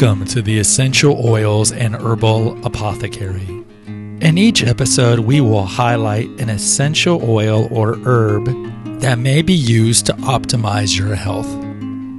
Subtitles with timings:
[0.00, 3.48] Welcome to the Essential Oils and Herbal Apothecary.
[3.88, 8.44] In each episode, we will highlight an essential oil or herb
[9.00, 11.48] that may be used to optimize your health.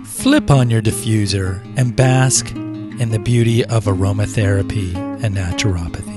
[0.06, 4.94] Flip on your diffuser and bask in the beauty of aromatherapy
[5.24, 6.09] and naturopathy.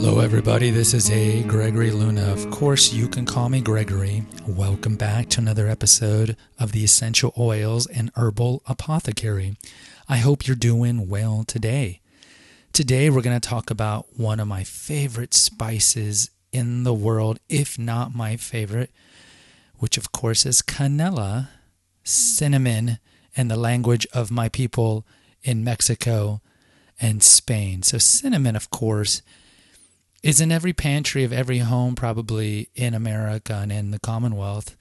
[0.00, 0.70] Hello, everybody.
[0.70, 1.42] This is A.
[1.42, 2.32] Gregory Luna.
[2.32, 4.22] Of course, you can call me Gregory.
[4.46, 9.56] Welcome back to another episode of the Essential Oils and Herbal Apothecary.
[10.08, 12.00] I hope you're doing well today.
[12.72, 17.76] Today, we're going to talk about one of my favorite spices in the world, if
[17.76, 18.92] not my favorite,
[19.78, 21.48] which of course is canela,
[22.04, 23.00] cinnamon,
[23.36, 25.04] and the language of my people
[25.42, 26.40] in Mexico
[27.00, 27.82] and Spain.
[27.82, 29.22] So, cinnamon, of course,
[30.22, 34.76] is in every pantry of every home, probably in America and in the Commonwealth.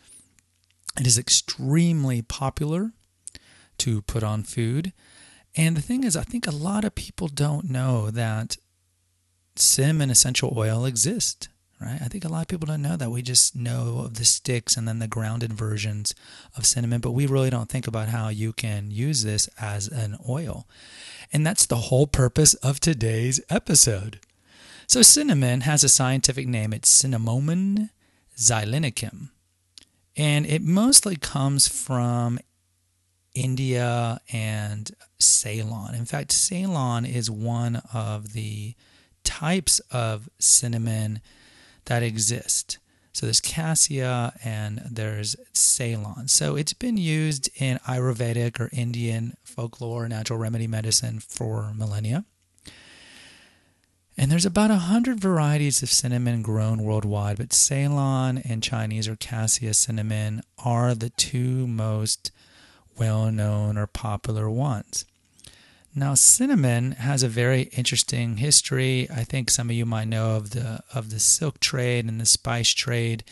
[0.99, 2.93] It is extremely popular
[3.79, 4.93] to put on food.
[5.55, 8.57] And the thing is, I think a lot of people don't know that
[9.55, 11.99] cinnamon essential oil exists, right?
[12.01, 13.11] I think a lot of people don't know that.
[13.11, 16.15] We just know of the sticks and then the grounded versions
[16.55, 20.17] of cinnamon, but we really don't think about how you can use this as an
[20.27, 20.67] oil.
[21.31, 24.19] And that's the whole purpose of today's episode.
[24.89, 26.71] So cinnamon has a scientific name.
[26.71, 27.89] It's Cinnamomum
[28.37, 29.31] zeylanicum.
[30.15, 32.39] And it mostly comes from
[33.35, 35.93] India and Ceylon.
[35.93, 38.75] In fact, Ceylon is one of the
[39.25, 41.19] types of cinnamon
[41.85, 42.77] that exist.
[43.11, 46.29] So there's cassia and there's Ceylon.
[46.29, 52.23] So it's been used in Ayurvedic or Indian folklore, natural remedy medicine for millennia.
[54.17, 59.15] And there's about a hundred varieties of cinnamon grown worldwide, but Ceylon and Chinese or
[59.15, 62.31] cassia cinnamon are the two most
[62.97, 65.05] well known or popular ones.
[65.93, 69.07] Now, cinnamon has a very interesting history.
[69.09, 72.25] I think some of you might know of the of the silk trade and the
[72.25, 73.23] spice trade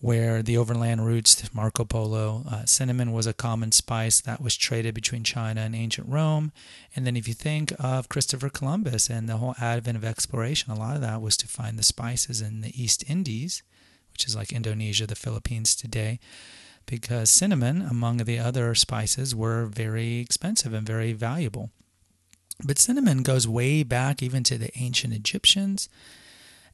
[0.00, 4.94] where the overland routes, Marco Polo, uh, cinnamon was a common spice that was traded
[4.94, 6.52] between China and ancient Rome.
[6.96, 10.78] And then if you think of Christopher Columbus and the whole advent of exploration, a
[10.78, 13.62] lot of that was to find the spices in the East Indies,
[14.12, 16.18] which is like Indonesia, the Philippines today,
[16.86, 21.70] because cinnamon, among the other spices, were very expensive and very valuable.
[22.64, 25.90] But cinnamon goes way back even to the ancient Egyptians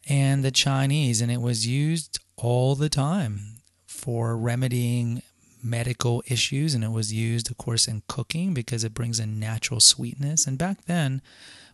[0.09, 5.23] and the Chinese, and it was used all the time for remedying
[5.63, 6.75] medical issues.
[6.75, 10.47] And it was used, of course, in cooking because it brings a natural sweetness.
[10.47, 11.23] And back then,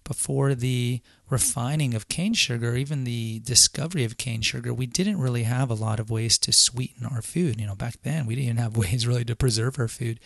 [0.04, 5.44] before the refining of cane sugar, even the discovery of cane sugar, we didn't really
[5.44, 7.60] have a lot of ways to sweeten our food.
[7.60, 10.18] You know, back then we didn't even have ways really to preserve our food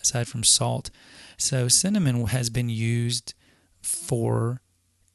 [0.00, 0.90] aside from salt.
[1.36, 3.34] So cinnamon has been used
[3.82, 4.60] for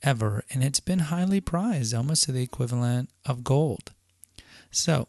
[0.01, 3.93] ever, and it's been highly prized, almost to the equivalent of gold.
[4.73, 5.07] So,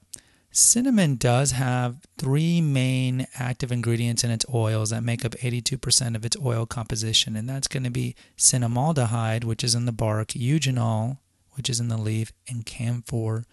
[0.51, 6.25] cinnamon does have three main active ingredients in its oils that make up 82% of
[6.25, 11.19] its oil composition, and that's going to be cinnamaldehyde, which is in the bark, eugenol,
[11.53, 13.45] which is in the leaf, and camphor,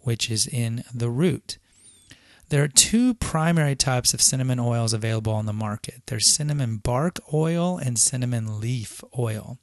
[0.00, 1.58] which is in the root.
[2.48, 6.02] There are two primary types of cinnamon oils available on the market.
[6.06, 9.58] There's cinnamon bark oil and cinnamon leaf oil.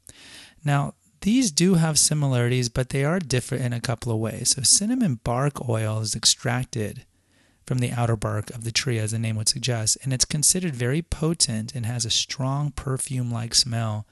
[0.64, 4.50] Now, these do have similarities, but they are different in a couple of ways.
[4.56, 7.06] So, cinnamon bark oil is extracted
[7.66, 10.76] from the outer bark of the tree, as the name would suggest, and it's considered
[10.76, 14.06] very potent and has a strong perfume like smell,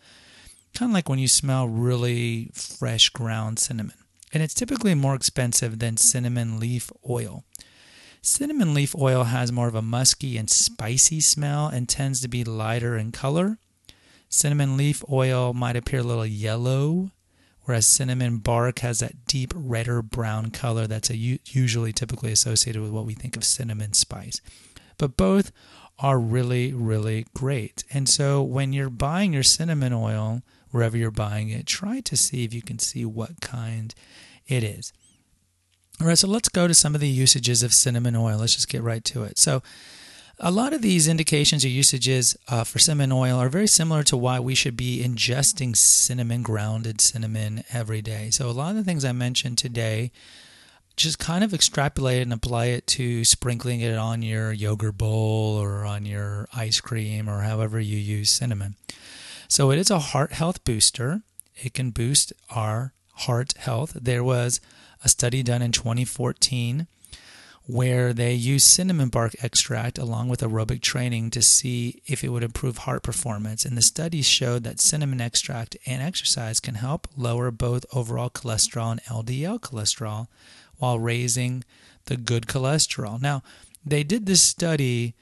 [0.74, 3.98] kind of like when you smell really fresh ground cinnamon.
[4.34, 7.44] And it's typically more expensive than cinnamon leaf oil.
[8.22, 12.46] Cinnamon leaf oil has more of a musky and spicy smell and tends to be
[12.46, 13.58] lighter in color
[14.31, 17.12] Cinnamon leaf oil might appear a little yellow,
[17.66, 23.06] whereas cinnamon bark has that deep redder brown color that's usually typically associated with what
[23.06, 24.40] we think of cinnamon spice.
[24.97, 25.52] But both
[26.00, 27.84] are really, really great.
[27.91, 30.41] And so when you're buying your cinnamon oil,
[30.72, 33.94] wherever you're buying it, try to see if you can see what kind
[34.47, 34.94] it is.
[36.00, 38.40] All right, so let's go to some of the usages of cinnamon oil.
[38.40, 39.38] Let's just get right to it.
[39.38, 39.61] So,
[40.40, 44.18] a lot of these indications or usages uh, for cinnamon oil are very similar to
[44.18, 48.30] why we should be ingesting cinnamon, grounded cinnamon every day.
[48.32, 50.12] So, a lot of the things I mentioned today,
[50.96, 55.86] just kind of extrapolate and apply it to sprinkling it on your yogurt bowl or
[55.86, 58.76] on your ice cream or however you use cinnamon.
[59.48, 61.22] So, it is a heart health booster.
[61.56, 63.96] It can boost our heart health.
[64.00, 64.60] There was
[65.04, 66.88] a study done in 2014
[67.67, 72.43] where they use cinnamon bark extract along with aerobic training to see if it would
[72.43, 73.66] improve heart performance.
[73.66, 78.91] And the studies showed that cinnamon extract and exercise can help lower both overall cholesterol
[78.91, 80.28] and LDL cholesterol
[80.78, 81.63] while raising
[82.05, 83.22] the good cholesterol.
[83.22, 83.43] Now,
[83.85, 85.13] they did this study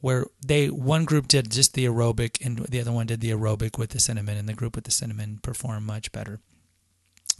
[0.00, 3.78] where they one group did just the aerobic and the other one did the aerobic
[3.78, 6.40] with the cinnamon and the group with the cinnamon performed much better.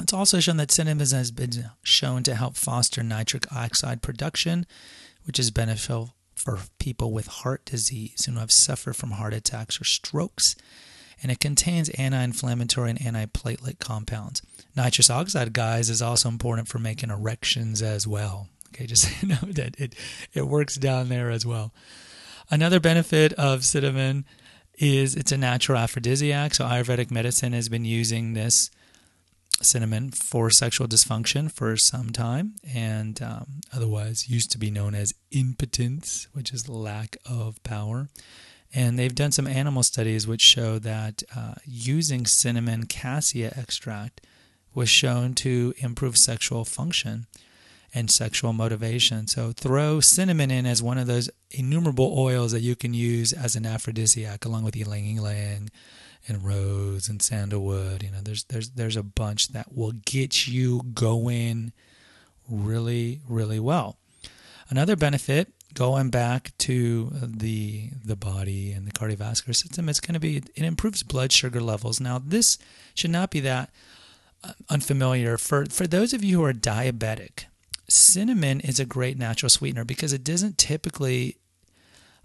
[0.01, 4.67] It's also shown that cinnamon has been shown to help foster nitric oxide production,
[5.25, 9.85] which is beneficial for people with heart disease who have suffered from heart attacks or
[9.85, 10.57] strokes.
[11.23, 14.41] And it contains anti inflammatory and antiplatelet compounds.
[14.75, 18.49] Nitrous oxide, guys, is also important for making erections as well.
[18.69, 19.95] Okay, just know that it,
[20.33, 21.75] it works down there as well.
[22.51, 24.25] Another benefit of cinnamon
[24.79, 26.55] is it's a natural aphrodisiac.
[26.55, 28.71] So Ayurvedic medicine has been using this
[29.63, 35.15] cinnamon for sexual dysfunction for some time, and um, otherwise used to be known as
[35.31, 38.09] impotence, which is lack of power.
[38.73, 44.21] And they've done some animal studies which show that uh, using cinnamon cassia extract
[44.75, 47.27] was shown to improve sexual function
[47.93, 49.27] and sexual motivation.
[49.27, 53.57] So throw cinnamon in as one of those innumerable oils that you can use as
[53.57, 55.71] an aphrodisiac, along with ylang ylang
[56.29, 58.03] and rose and sandalwood.
[58.03, 61.73] You know, there's there's there's a bunch that will get you going
[62.49, 63.97] really really well.
[64.69, 70.21] Another benefit going back to the the body and the cardiovascular system it's going to
[70.21, 72.01] be it improves blood sugar levels.
[72.01, 72.59] Now this
[72.95, 73.71] should not be that
[74.43, 77.45] uh, unfamiliar for for those of you who are diabetic.
[77.89, 81.37] Cinnamon is a great natural sweetener because it doesn't typically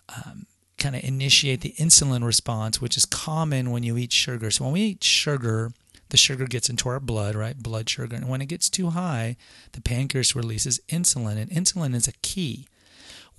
[0.09, 0.45] um,
[0.85, 4.51] kind of initiate the insulin response, which is common when you eat sugar.
[4.51, 5.71] So when we eat sugar,
[6.09, 7.57] the sugar gets into our blood, right?
[7.57, 8.15] Blood sugar.
[8.15, 9.35] And when it gets too high,
[9.71, 11.37] the pancreas releases insulin.
[11.37, 12.67] And insulin is a key,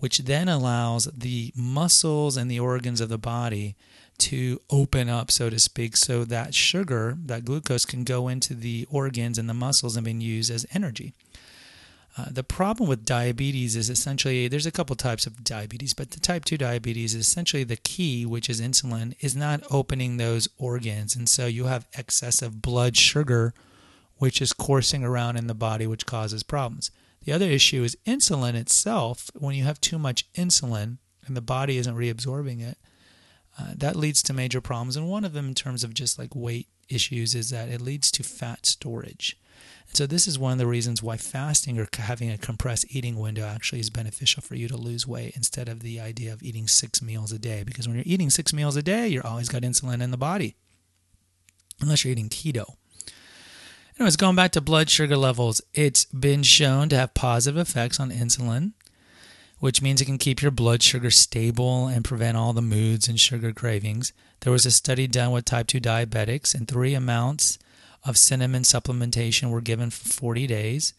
[0.01, 3.77] which then allows the muscles and the organs of the body
[4.19, 8.89] to open up, so to speak, so that sugar, that glucose, can go into the
[8.91, 11.13] organs and the muscles and be used as energy.
[12.19, 16.21] Uh, the problem with diabetes is essentially there's a couple types of diabetes, but the
[16.21, 21.15] type 2 diabetes is essentially the key, which is insulin, is not opening those organs.
[21.15, 23.53] And so you have excessive blood sugar,
[24.17, 26.91] which is coursing around in the body, which causes problems.
[27.25, 29.31] The other issue is insulin itself.
[29.35, 32.79] When you have too much insulin and the body isn't reabsorbing it,
[33.59, 34.97] uh, that leads to major problems.
[34.97, 38.11] And one of them, in terms of just like weight issues, is that it leads
[38.13, 39.37] to fat storage.
[39.93, 43.47] So this is one of the reasons why fasting or having a compressed eating window
[43.47, 47.01] actually is beneficial for you to lose weight instead of the idea of eating six
[47.01, 47.63] meals a day.
[47.65, 50.57] Because when you're eating six meals a day, you're always got insulin in the body,
[51.81, 52.75] unless you're eating keto.
[53.99, 58.11] Anyways, going back to blood sugar levels, it's been shown to have positive effects on
[58.11, 58.73] insulin,
[59.61, 63.19] which means it can keep your blood sugar stable and prevent all the moods and
[63.19, 64.13] sugar cravings.
[64.41, 67.59] There was a study done with type 2 diabetics, and three amounts
[68.05, 70.95] of cinnamon supplementation were given for 40 days.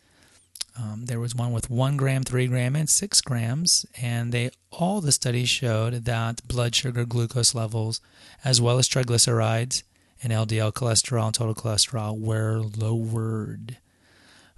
[0.80, 5.02] Um, there was one with one gram, three gram, and six grams, and they all
[5.02, 8.00] the studies showed that blood sugar, glucose levels,
[8.44, 9.82] as well as triglycerides
[10.22, 13.78] and LDL cholesterol and total cholesterol were lowered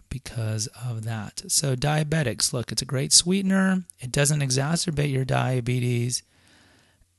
[0.10, 1.44] because of that.
[1.48, 3.84] So diabetics, look, it's a great sweetener.
[4.00, 6.24] It doesn't exacerbate your diabetes,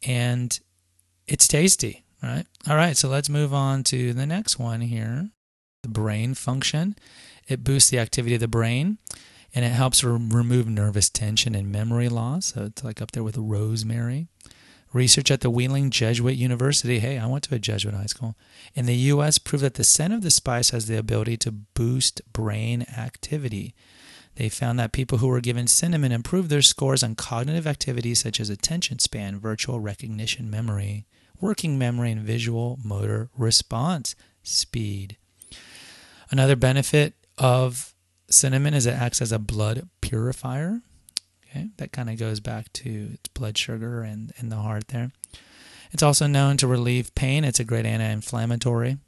[0.02, 0.58] and
[1.30, 2.04] it's tasty.
[2.22, 2.44] Right.
[2.68, 2.96] All right.
[2.96, 5.30] So let's move on to the next one here
[5.82, 6.94] the brain function.
[7.48, 8.98] It boosts the activity of the brain
[9.54, 12.52] and it helps re- remove nervous tension and memory loss.
[12.52, 14.26] So it's like up there with rosemary.
[14.92, 18.34] Research at the Wheeling Jesuit University, hey, I went to a Jesuit high school,
[18.74, 19.38] in the U.S.
[19.38, 23.74] proved that the scent of the spice has the ability to boost brain activity.
[24.34, 28.40] They found that people who were given cinnamon improved their scores on cognitive activities such
[28.40, 31.06] as attention span, virtual recognition, memory,
[31.40, 35.16] working memory, and visual motor response speed.
[36.30, 37.94] Another benefit of
[38.28, 40.82] cinnamon is it acts as a blood purifier.
[41.44, 45.10] Okay, that kind of goes back to its blood sugar and, and the heart there.
[45.92, 47.42] It's also known to relieve pain.
[47.42, 48.98] It's a great anti inflammatory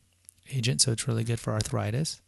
[0.52, 2.20] agent, so it's really good for arthritis.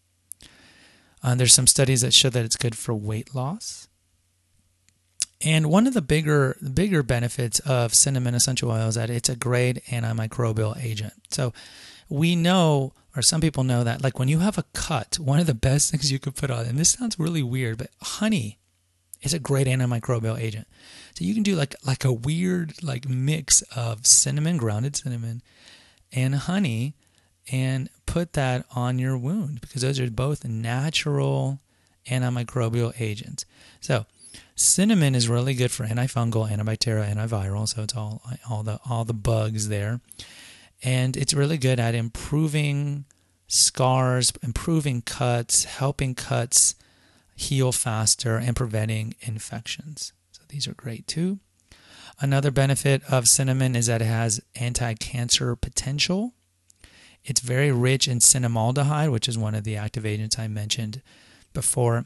[1.22, 3.88] Uh, there's some studies that show that it's good for weight loss.
[5.44, 9.36] And one of the bigger bigger benefits of cinnamon essential oil is that it's a
[9.36, 11.12] great antimicrobial agent.
[11.30, 11.52] So
[12.08, 15.46] we know, or some people know that, like when you have a cut, one of
[15.46, 18.58] the best things you could put on, and this sounds really weird, but honey
[19.22, 20.66] is a great antimicrobial agent.
[21.14, 25.42] So you can do like like a weird like mix of cinnamon, grounded cinnamon,
[26.10, 26.94] and honey,
[27.52, 31.60] and put that on your wound because those are both natural
[32.08, 33.44] antimicrobial agents.
[33.80, 34.06] So
[34.56, 39.14] Cinnamon is really good for antifungal, antibacterial, antiviral, so it's all all the all the
[39.14, 40.00] bugs there.
[40.82, 43.04] And it's really good at improving
[43.46, 46.74] scars, improving cuts, helping cuts
[47.34, 50.12] heal faster and preventing infections.
[50.30, 51.40] So these are great too.
[52.20, 56.32] Another benefit of cinnamon is that it has anti-cancer potential.
[57.24, 61.02] It's very rich in cinnamaldehyde, which is one of the active agents I mentioned
[61.52, 62.04] before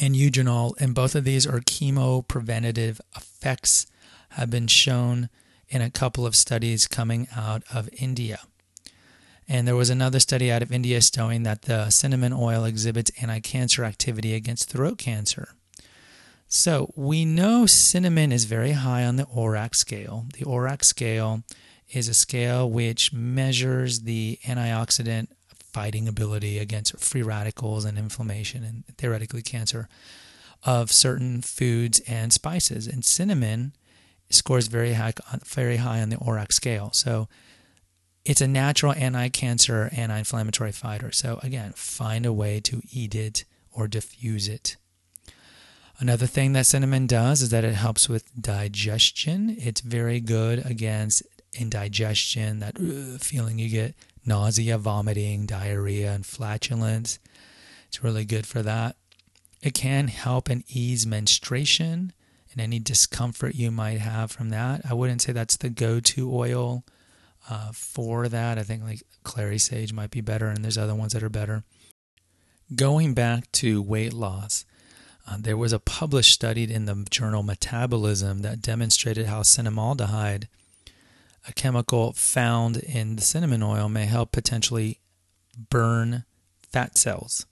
[0.00, 3.86] and eugenol, and both of these are chemopreventative effects
[4.30, 5.28] have been shown
[5.68, 8.40] in a couple of studies coming out of India.
[9.48, 13.40] And there was another study out of India showing that the cinnamon oil exhibits anti
[13.40, 15.54] cancer activity against throat cancer.
[16.46, 20.26] So we know cinnamon is very high on the ORAC scale.
[20.34, 21.42] The ORAC scale
[21.90, 25.28] is a scale which measures the antioxidant
[25.78, 29.88] fighting ability against free radicals and inflammation and theoretically cancer
[30.64, 32.88] of certain foods and spices.
[32.88, 33.60] And cinnamon
[34.28, 35.12] scores very high,
[35.46, 36.90] very high on the ORAC scale.
[36.92, 37.28] So
[38.24, 41.12] it's a natural anti-cancer, anti-inflammatory fighter.
[41.12, 44.76] So again, find a way to eat it or diffuse it.
[46.00, 49.56] Another thing that cinnamon does is that it helps with digestion.
[49.58, 53.94] It's very good against indigestion, that uh, feeling you get
[54.28, 57.18] nausea, vomiting, diarrhea, and flatulence.
[57.88, 58.96] It's really good for that.
[59.62, 62.12] It can help and ease menstruation
[62.52, 64.82] and any discomfort you might have from that.
[64.88, 66.84] I wouldn't say that's the go to oil
[67.50, 68.58] uh, for that.
[68.58, 71.64] I think like clary sage might be better, and there's other ones that are better.
[72.74, 74.64] Going back to weight loss,
[75.26, 80.48] uh, there was a published study in the journal Metabolism that demonstrated how cinnamaldehyde
[81.48, 85.00] a chemical found in the cinnamon oil may help potentially
[85.70, 86.24] burn
[86.62, 87.46] fat cells.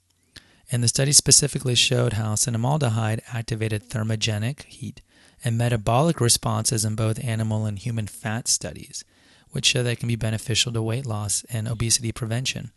[0.71, 5.01] And the study specifically showed how cinnamaldehyde activated thermogenic heat
[5.43, 9.03] and metabolic responses in both animal and human fat studies,
[9.51, 12.71] which show that it can be beneficial to weight loss and obesity prevention.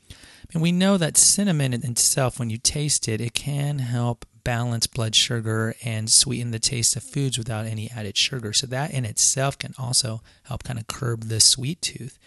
[0.52, 4.87] And we know that cinnamon in itself, when you taste it, it can help balance
[4.87, 8.52] blood sugar and sweeten the taste of foods without any added sugar.
[8.52, 12.18] So that in itself can also help kind of curb the sweet tooth.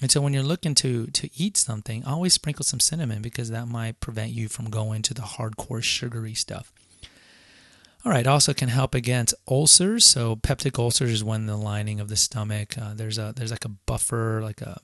[0.00, 3.66] And so when you're looking to to eat something, always sprinkle some cinnamon because that
[3.66, 6.72] might prevent you from going to the hardcore sugary stuff.
[8.04, 10.06] All right, also can help against ulcers.
[10.06, 13.64] So peptic ulcers is when the lining of the stomach uh, there's a there's like
[13.64, 14.80] a buffer, like a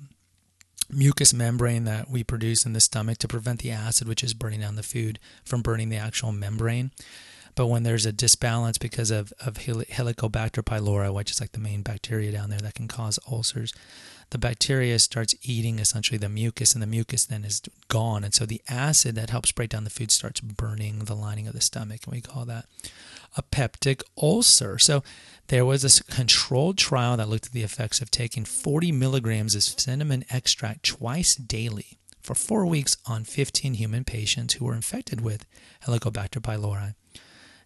[0.93, 4.61] mucous membrane that we produce in the stomach to prevent the acid, which is burning
[4.61, 6.91] down the food, from burning the actual membrane.
[7.55, 11.83] But when there's a disbalance because of, of Helicobacter pylori, which is like the main
[11.83, 13.75] bacteria down there that can cause ulcers,
[14.31, 18.25] the bacteria starts eating essentially the mucus, and the mucus then is gone.
[18.25, 21.53] And so the acid that helps break down the food starts burning the lining of
[21.53, 22.01] the stomach.
[22.05, 22.65] And we call that
[23.37, 24.79] a peptic ulcer.
[24.79, 25.03] So
[25.49, 29.63] there was a controlled trial that looked at the effects of taking 40 milligrams of
[29.63, 35.45] cinnamon extract twice daily for four weeks on 15 human patients who were infected with
[35.85, 36.95] Helicobacter pylori.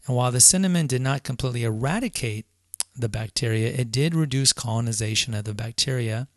[0.06, 2.46] And while the cinnamon did not completely eradicate
[2.94, 6.28] the bacteria, it did reduce colonization of the bacteria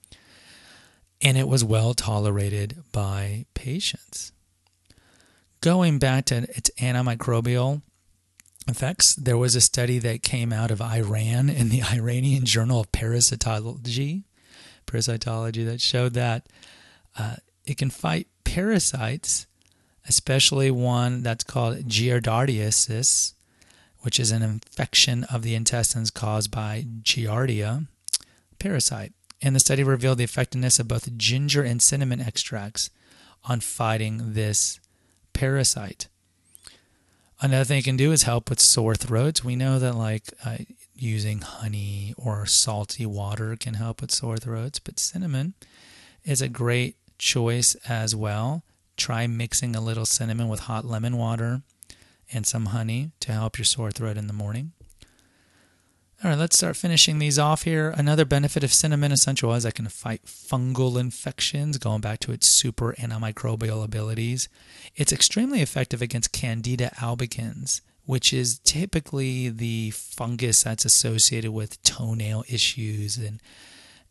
[1.22, 4.32] and it was well tolerated by patients.
[5.62, 7.82] Going back to its antimicrobial
[8.70, 9.16] effects.
[9.16, 14.24] There was a study that came out of Iran in the Iranian Journal of Parasitology,
[14.88, 16.48] parasitology that showed that
[17.18, 19.48] uh, it can fight parasites,
[20.08, 23.34] especially one that's called giardiasis,
[24.02, 27.88] which is an infection of the intestines caused by Giardia
[28.58, 29.14] parasite.
[29.42, 32.90] And the study revealed the effectiveness of both ginger and cinnamon extracts
[33.46, 34.80] on fighting this
[35.34, 36.08] parasite.
[37.42, 39.46] Another thing it can do is help with sore throats.
[39.46, 40.58] We know that like uh,
[40.94, 45.54] using honey or salty water can help with sore throats, but cinnamon
[46.26, 48.64] is a great choice as well.
[48.98, 51.62] Try mixing a little cinnamon with hot lemon water
[52.32, 54.74] and some honey to help your sore throat in the morning.
[56.22, 57.94] All right, let's start finishing these off here.
[57.96, 62.34] Another benefit of cinnamon essential is that it can fight fungal infections, going back to
[62.34, 64.50] its super antimicrobial abilities.
[64.98, 72.44] It's extremely effective against Candida albicans, which is typically the fungus that's associated with toenail
[72.50, 73.42] issues and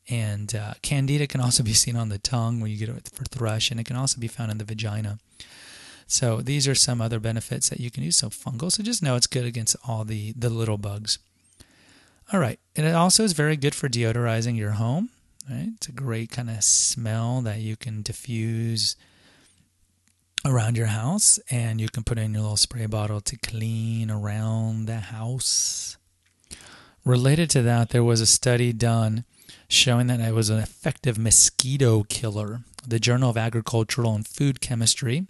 [0.08, 3.24] and uh, candida can also be seen on the tongue when you get it for
[3.24, 5.18] thrush, and it can also be found in the vagina.
[6.08, 8.16] So these are some other benefits that you can use.
[8.16, 11.18] So fungal, so just know it's good against all the the little bugs.
[12.32, 12.58] All right.
[12.74, 15.10] And it also is very good for deodorizing your home.
[15.48, 15.68] Right?
[15.76, 18.96] It's a great kind of smell that you can diffuse
[20.44, 24.86] around your house and you can put in your little spray bottle to clean around
[24.86, 25.96] the house.
[27.04, 29.24] Related to that, there was a study done
[29.68, 32.60] showing that it was an effective mosquito killer.
[32.86, 35.26] The Journal of Agricultural and Food Chemistry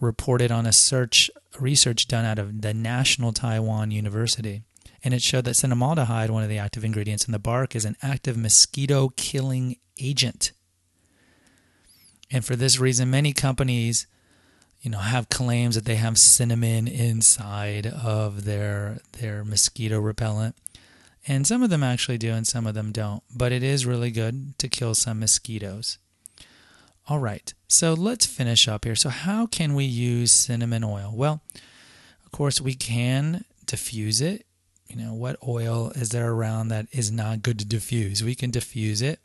[0.00, 4.62] reported on a search research done out of the National Taiwan University.
[5.02, 7.96] And it showed that cinnamaldehyde, one of the active ingredients in the bark, is an
[8.02, 10.52] active mosquito killing agent.
[12.30, 14.06] And for this reason, many companies,
[14.80, 20.56] you know, have claims that they have cinnamon inside of their their mosquito repellent.
[21.26, 23.22] And some of them actually do and some of them don't.
[23.34, 25.98] But it is really good to kill some mosquitoes.
[27.08, 28.94] All right, so let's finish up here.
[28.94, 31.12] So, how can we use cinnamon oil?
[31.14, 31.40] Well,
[32.24, 34.46] of course, we can diffuse it.
[34.88, 38.22] You know, what oil is there around that is not good to diffuse?
[38.22, 39.20] We can diffuse it.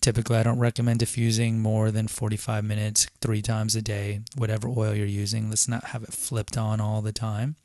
[0.00, 4.94] Typically, I don't recommend diffusing more than 45 minutes, three times a day, whatever oil
[4.94, 5.48] you're using.
[5.48, 7.56] Let's not have it flipped on all the time.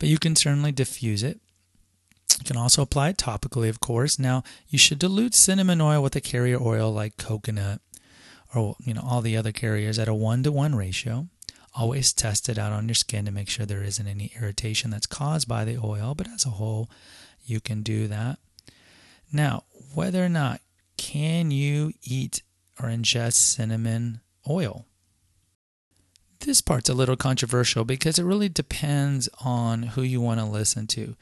[0.00, 1.40] But you can certainly diffuse it.
[2.40, 4.18] You can also apply it topically, of course.
[4.18, 7.80] Now, you should dilute cinnamon oil with a carrier oil like coconut
[8.54, 11.28] or you know all the other carriers at a 1 to 1 ratio.
[11.74, 15.06] Always test it out on your skin to make sure there isn't any irritation that's
[15.06, 16.90] caused by the oil, but as a whole,
[17.44, 18.38] you can do that.
[19.32, 20.60] Now, whether or not
[20.98, 22.42] can you eat
[22.78, 24.84] or ingest cinnamon oil?
[26.40, 30.86] This part's a little controversial because it really depends on who you want to listen
[30.88, 31.16] to.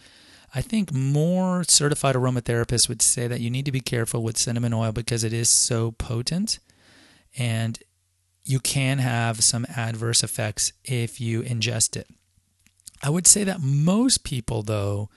[0.52, 4.72] I think more certified aromatherapists would say that you need to be careful with cinnamon
[4.72, 6.58] oil because it is so potent
[7.36, 7.78] and
[8.44, 12.08] you can have some adverse effects if you ingest it.
[13.02, 15.08] I would say that most people, though,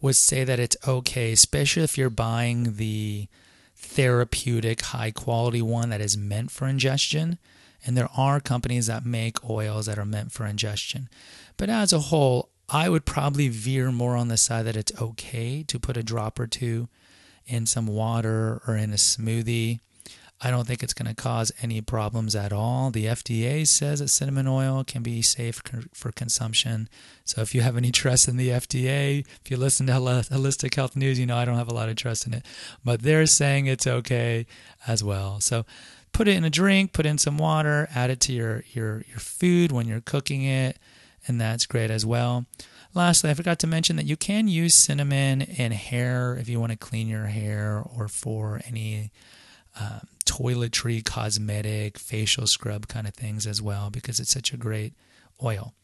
[0.00, 3.28] would say that it's okay, especially if you're buying the
[3.74, 7.38] therapeutic, high quality one that is meant for ingestion.
[7.86, 11.08] And there are companies that make oils that are meant for ingestion.
[11.56, 15.62] But as a whole, I would probably veer more on the side that it's okay
[15.64, 16.88] to put a drop or two
[17.46, 19.80] in some water or in a smoothie.
[20.40, 22.90] I don't think it's going to cause any problems at all.
[22.90, 26.88] The FDA says that cinnamon oil can be safe for consumption.
[27.24, 30.96] So if you have any trust in the FDA, if you listen to Holistic Health
[30.96, 32.44] News, you know I don't have a lot of trust in it.
[32.84, 34.46] But they're saying it's okay
[34.86, 35.40] as well.
[35.40, 35.64] So
[36.12, 39.18] put it in a drink, put in some water, add it to your your your
[39.18, 40.78] food when you're cooking it
[41.26, 42.46] and that's great as well.
[42.92, 46.72] Lastly, I forgot to mention that you can use cinnamon in hair if you want
[46.72, 49.10] to clean your hair or for any
[49.80, 54.94] um, toiletry, cosmetic, facial scrub kind of things as well because it's such a great
[55.42, 55.74] oil.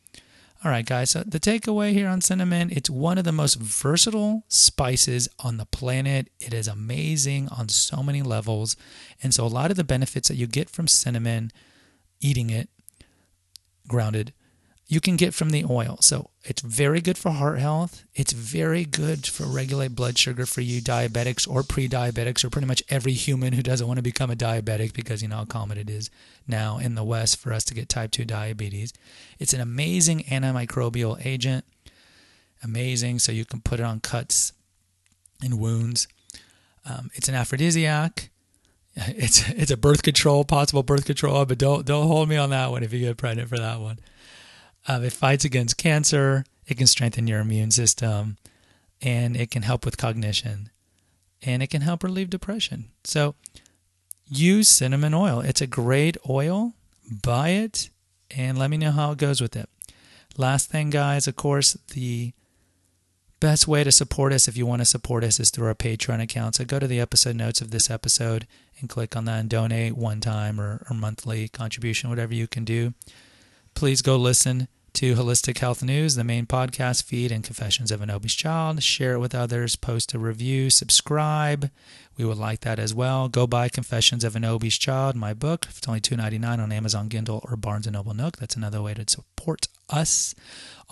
[0.63, 4.43] All right, guys, so the takeaway here on cinnamon it's one of the most versatile
[4.49, 6.29] spices on the planet.
[6.39, 8.77] It is amazing on so many levels.
[9.23, 11.51] And so, a lot of the benefits that you get from cinnamon,
[12.21, 12.69] eating it
[13.89, 14.35] grounded,
[14.91, 15.99] you can get from the oil.
[16.01, 18.03] So it's very good for heart health.
[18.13, 22.83] It's very good for regulate blood sugar for you diabetics or pre-diabetics or pretty much
[22.89, 25.89] every human who doesn't want to become a diabetic because you know how common it
[25.89, 26.11] is
[26.49, 28.93] now in the West for us to get type 2 diabetes.
[29.39, 31.65] It's an amazing antimicrobial agent.
[32.61, 33.21] Amazing.
[33.21, 34.53] So you can put it on cuts
[35.41, 36.09] and wounds.
[36.85, 38.29] Um, it's an aphrodisiac.
[38.97, 42.73] It's it's a birth control, possible birth control, but don't don't hold me on that
[42.73, 44.01] one if you get pregnant for that one.
[44.87, 46.45] Uh, it fights against cancer.
[46.67, 48.39] It can strengthen your immune system,
[49.03, 50.71] and it can help with cognition,
[51.43, 52.91] and it can help relieve depression.
[53.05, 53.35] So,
[54.27, 55.41] use cinnamon oil.
[55.41, 56.75] It's a great oil.
[57.11, 57.91] Buy it,
[58.31, 59.69] and let me know how it goes with it.
[60.37, 62.33] Last thing, guys, of course, the
[63.41, 66.23] best way to support us if you want to support us is through our Patreon
[66.23, 66.55] account.
[66.55, 68.47] So go to the episode notes of this episode
[68.79, 72.65] and click on that and donate one time or, or monthly contribution, whatever you can
[72.65, 72.95] do
[73.75, 78.11] please go listen to Holistic Health News, the main podcast feed, and Confessions of an
[78.11, 78.83] Obese Child.
[78.83, 81.71] Share it with others, post a review, subscribe.
[82.17, 83.29] We would like that as well.
[83.29, 85.67] Go buy Confessions of an Obese Child, my book.
[85.71, 88.39] It's only $2.99 on Amazon Kindle or Barnes & Noble Nook.
[88.39, 90.35] That's another way to support us.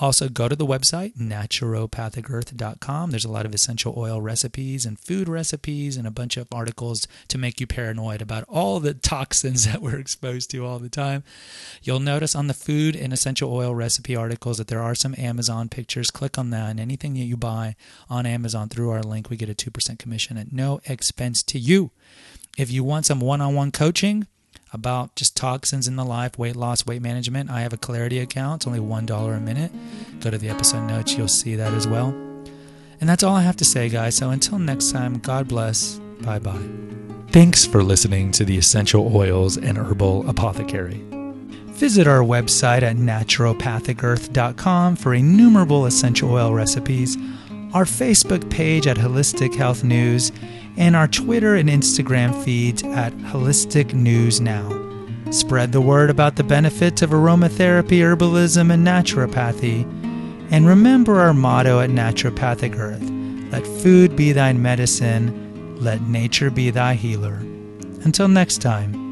[0.01, 3.11] Also, go to the website, naturopathicearth.com.
[3.11, 7.09] There's a lot of essential oil recipes and food recipes and a bunch of articles
[7.27, 11.25] to make you paranoid about all the toxins that we're exposed to all the time.
[11.83, 15.69] You'll notice on the food and essential oil recipe articles that there are some Amazon
[15.69, 16.13] pictures.
[16.13, 17.75] Click on that, and anything that you buy
[18.09, 21.91] on Amazon through our link, we get a 2% commission at no expense to you.
[22.57, 24.29] If you want some one on one coaching,
[24.73, 28.63] about just toxins in the life, weight loss, weight management, I have a Clarity account.
[28.63, 29.73] It's only $1 a minute.
[30.21, 32.09] Go to the episode notes, you'll see that as well.
[33.01, 34.17] And that's all I have to say, guys.
[34.17, 35.99] So until next time, God bless.
[36.21, 36.69] Bye bye.
[37.31, 41.05] Thanks for listening to the Essential Oils and Herbal Apothecary.
[41.79, 47.17] Visit our website at naturopathicearth.com for innumerable essential oil recipes,
[47.73, 50.33] our Facebook page at Holistic Health News,
[50.79, 54.87] and our Twitter and Instagram feeds at Holistic News Now.
[55.31, 59.83] Spread the word about the benefits of aromatherapy, herbalism, and naturopathy.
[60.51, 63.03] And remember our motto at Naturopathic Earth
[63.51, 67.37] let food be thy medicine, let nature be thy healer.
[68.05, 69.08] Until next time.